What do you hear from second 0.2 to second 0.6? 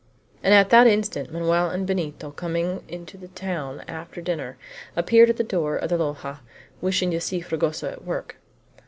And